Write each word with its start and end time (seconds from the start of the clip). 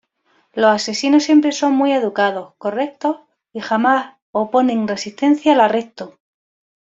Los 0.53 0.71
asesinos 0.71 1.25
siempre 1.25 1.51
son 1.51 1.73
muy 1.73 1.91
educados, 1.91 2.55
correctos 2.57 3.17
y 3.53 3.59
jamás 3.59 4.15
oponen 4.31 4.87
resistencia 4.87 5.53
al 5.53 5.61
arresto. 5.61 6.17